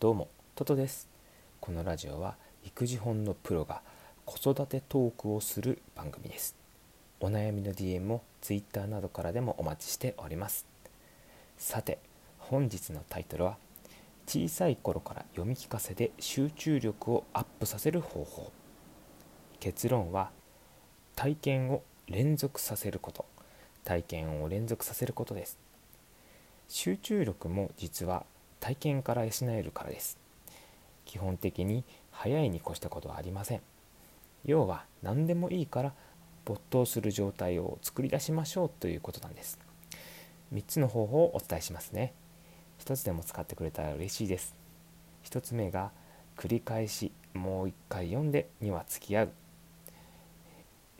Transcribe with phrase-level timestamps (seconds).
[0.00, 1.08] どうもトトです。
[1.58, 3.82] このラジオは育児本のプロが
[4.26, 6.54] 子育てトークをする番組です。
[7.18, 10.66] お悩みの DM も Twitter などからでもお待ちしております。
[11.56, 11.98] さて
[12.38, 13.56] 本日のタイトルは
[14.28, 18.52] 小さい頃から読み聞かせで集中力をアップさせる方法。
[19.58, 20.30] 結論は
[21.16, 23.24] 体験を連続させること。
[23.82, 25.58] 体験を連続させることです。
[26.68, 28.24] 集中力も実は
[28.60, 30.18] 体験から養えるからです。
[31.04, 33.60] 基本的に早いに越したことはありません。
[34.44, 35.92] 要は何でもいいから
[36.44, 39.58] 没頭する状態を作り出しましょうということなんです。
[40.52, 42.12] 3つの方法をお伝えしますね。
[42.80, 44.54] 1つでも使ってくれたら嬉しいです。
[45.24, 45.90] 1つ目が
[46.36, 49.30] 繰り返しもう一回読んでには付き合う。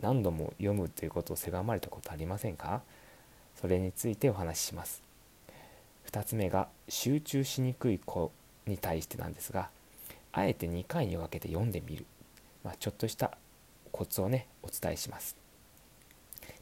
[0.01, 2.81] 何度も読むということを狭まれたことありませんか？
[3.55, 5.08] それについてお話しします。
[6.11, 8.31] 2つ目が集中しにくい子
[8.65, 9.69] に対してなんですが
[10.31, 12.05] あえて2回に分けて読んでみる、
[12.63, 13.37] まあ、ちょっとした
[13.91, 15.35] コツをねお伝えします。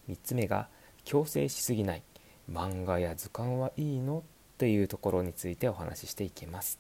[0.10, 0.68] 3つ目が
[1.06, 2.04] 強制しすぎない。
[2.52, 4.24] 漫画や図鑑はいいの？
[4.58, 6.80] というところについてお話ししていきます。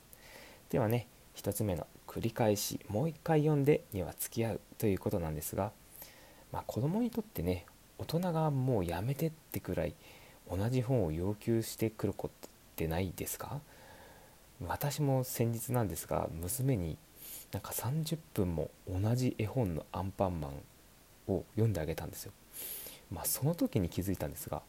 [0.69, 4.61] ではね1つ目の繰り返しもう一回読んでには付き合う。
[4.77, 5.71] ということなんですが、
[6.51, 7.65] まあ、子供にとってね
[7.97, 9.93] 大人がもうやめてってくらい
[10.49, 13.59] 同じ本を要求してくることってないですか？
[14.67, 16.97] 私も先日なんですが娘に
[17.51, 22.31] なんか30分も同じ絵本のアンパンマンを読んであげたんですよ。
[23.11, 24.61] まあその時に気づいたんですが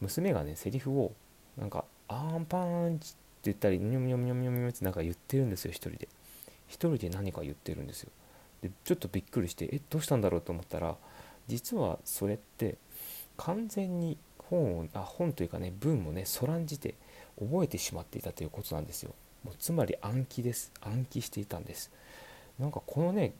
[0.00, 1.12] 娘がねセリフを
[1.58, 6.08] なんか「アンパンチ」って言ったり「ニョミニョミニョミニョミ」ってなんか言ってるんですよ一人で。
[6.66, 8.10] 一人で何か言ってるんですよ。
[8.62, 10.96] でちょっとびっくりしてえどうしたんだろうと思ったら
[11.46, 12.76] 実はそれって
[13.36, 16.94] 完全に本をあ本というかね文もねそらんじて
[17.40, 19.14] 覚えてしまっていたということなんですよ。
[19.44, 20.72] もうつまり暗記です。
[20.80, 21.90] 暗記していたんです。
[22.58, 23.32] なんかこのね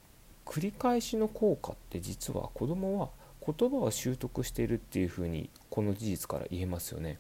[0.46, 3.10] 繰り返しの効果って実は子供は
[3.46, 7.18] 言葉を習得しているっていうふうにこの事実から言えますよね。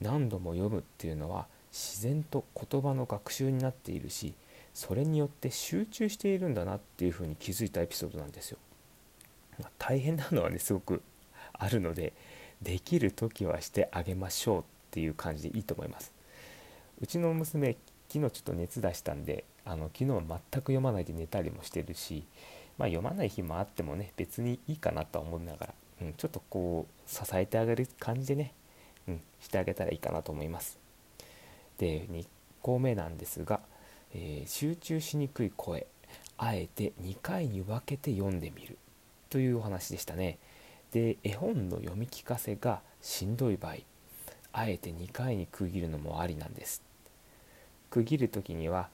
[0.00, 4.34] 何度も読むっていうのは自然と言葉の学習になっているし
[4.72, 8.58] それによって集中しているんだなっていうふうに気づいたエピソードなんですよ、
[9.58, 11.02] まあ、大変なのはねすごく
[11.52, 12.12] あるので
[12.62, 16.12] できる時はしてあげましょうっていう感じでいいと思います。
[17.00, 17.76] うちの娘
[18.08, 22.24] 昨日ちょっと熱出したんであの昨日全く読まないで寝たりもしてるし、
[22.78, 28.54] まあ、読まない日もあってもね別にいいかなとは思いながら、うん、ちょっとこう支えてあげる感じでね、
[29.06, 30.78] うん、してあげたらいいかなと思います。
[31.76, 32.26] で2
[32.62, 33.60] 個目なんですが、
[34.14, 35.86] えー、集中しにくい声
[36.38, 38.78] あえて2回に分けて読んでみる
[39.28, 40.38] というお話でしたね。
[40.92, 43.76] で絵本の読み聞かせがしんどい場合
[44.52, 46.82] あえて2回に区切るのもありなんです
[47.90, 48.88] 区切る時には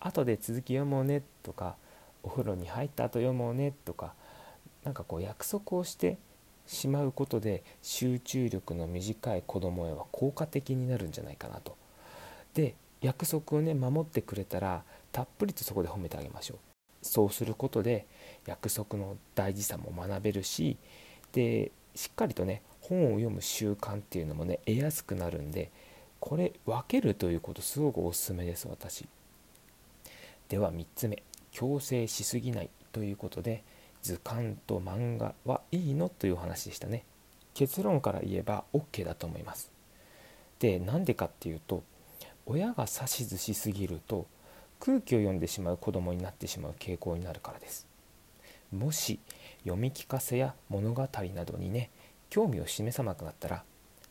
[0.00, 1.76] 後で続き読もうねとか
[2.22, 4.14] お風呂に入った後読もうねとか
[4.84, 6.18] なんかこう約束をして
[6.66, 11.76] しまうことで集中力の短い子供へは効果的になるんじゃないかなと。
[12.54, 16.58] で約束をね守ってくれたらたっぷりとそこで褒めてあげましょう。
[17.02, 18.06] そうすることで
[18.46, 20.76] 約束の大事さも学べるし
[21.32, 25.70] でしっかりとね本を読む習慣っていうのもね得やすくなるんで
[26.20, 29.06] これ分けるということすごくおすすめです私。
[30.48, 31.22] では3つ目。
[31.52, 33.64] 強制しすぎないということで
[34.02, 37.04] 図鑑と漫画はいいのという話でしたね。
[37.54, 39.70] 結論から言えば OK だと思います。
[40.58, 41.82] でなんでかっていうと
[42.44, 44.26] 親が指図しすぎると
[44.80, 47.86] 空気を読んでしまう子供になってしまう傾向になるからです。
[48.70, 49.18] もし
[49.60, 51.90] 読み聞かせや物語などにね
[52.36, 53.64] 興味を示さなくなったら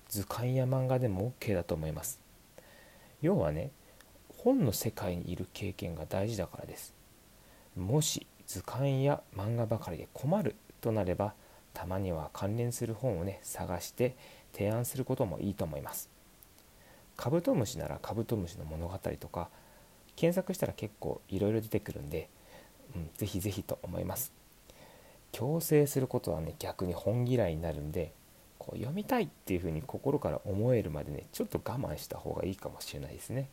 [0.10, 2.20] 図鑑や漫画でも OK だと思います。
[3.22, 3.70] 要はね
[4.40, 6.96] 本の世界にいる経験が大事だからです。
[7.78, 11.36] もし図鑑や漫画ばかりで困るとなれば
[11.76, 14.16] たまには関連する本をね探して
[14.54, 16.10] 提案することもいいと思います。
[17.16, 19.50] カブトムシならカブトムシの物語とか
[20.16, 22.28] 検索したら結構いろいろ出てくるんで、
[22.96, 24.32] うん、ぜひぜひと思います。
[25.36, 28.14] 強制することはね逆に本嫌いになるんで
[28.58, 33.50] こう読みたいっていうふうに心から思えるまでねちょっと我慢した方がいいかもしれないですね。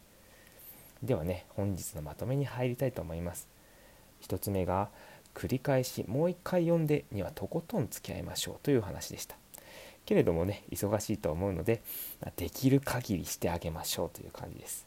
[1.02, 3.49] ではね本日のまとめに入りたいと思います。
[4.29, 4.90] 1つ目が
[5.34, 9.35] 繰り返しもう一回読んでにはとことん付き合いましょうという話でした。
[10.06, 11.82] けれどもね忙しいと思うので
[12.37, 14.87] できる限りしてあげましょうという感じです。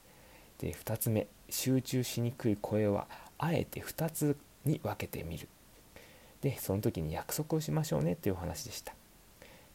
[0.60, 3.08] で2つ目集中しにくい声は
[3.38, 5.50] あえて2つに分けてみる。
[6.46, 8.94] でその時に約束をしましょうねという話でした。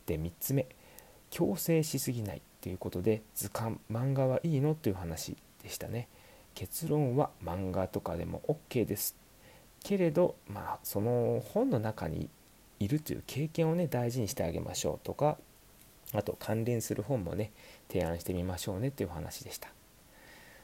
[0.07, 0.69] で3つ目
[1.29, 6.07] 強制しすぎないということで図鑑漫画はいいのという話でしたね。
[6.55, 8.41] 結論は漫画とかでも
[8.71, 9.17] OK です。
[9.83, 12.29] けれどまあその本の中に
[12.79, 15.39] いるという経験をね大事にしてあげましょうとか
[16.13, 17.51] あと関連する本もね
[17.89, 19.71] 提案してみましょうねっていう話でした。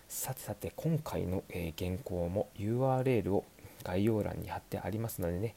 [0.07, 3.45] さてさて今回の、え、原稿も URL を
[3.83, 5.57] 概要欄に貼ってありますのでね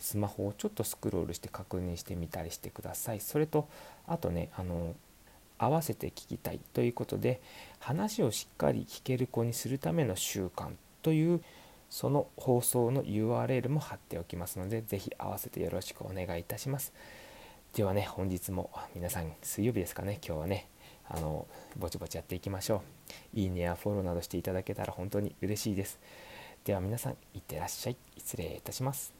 [0.00, 3.20] スマホをちょっとスクロールして確認してみたりしてください。
[3.20, 3.68] それと
[4.06, 4.96] あとねあの
[5.58, 7.40] 合わせて聞きたいということで
[7.78, 10.70] 話をしっかり聞ける子にするための習慣
[11.02, 11.42] という
[11.90, 16.92] その放送の URL も貼っておきますので是非合わせてよろしくお願いいたします。
[17.74, 20.66] ではね本日も皆さん水曜日ですかね今日はね。
[21.12, 21.46] あの
[21.76, 22.82] ぼちぼちやっていきましょ
[23.34, 23.38] う。
[23.38, 25.98] いいねやフォローなどしていただけたら本当に嬉しいです。
[26.64, 27.96] では皆さんいってらっしゃい。
[28.16, 29.19] 失礼いたします。